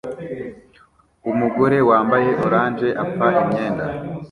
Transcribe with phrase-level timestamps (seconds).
[1.31, 3.85] Umugore wambaye orange apfa imyenda